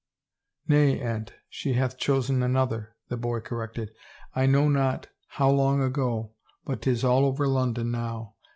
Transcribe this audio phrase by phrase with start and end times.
[0.67, 3.89] "Nay, aunt, she hath chosen another," the boy cor rected."
[4.35, 6.33] I know not how long ago
[6.65, 8.33] but 'tis all over London now.